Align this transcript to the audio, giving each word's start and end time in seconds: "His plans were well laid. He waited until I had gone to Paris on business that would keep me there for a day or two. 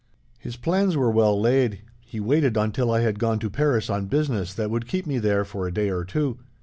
"His 0.39 0.57
plans 0.57 0.97
were 0.97 1.11
well 1.11 1.39
laid. 1.39 1.83
He 1.99 2.19
waited 2.19 2.57
until 2.57 2.89
I 2.89 3.01
had 3.01 3.19
gone 3.19 3.37
to 3.37 3.51
Paris 3.51 3.87
on 3.87 4.07
business 4.07 4.51
that 4.55 4.71
would 4.71 4.87
keep 4.87 5.05
me 5.05 5.19
there 5.19 5.45
for 5.45 5.67
a 5.67 5.71
day 5.71 5.89
or 5.91 6.03
two. 6.03 6.39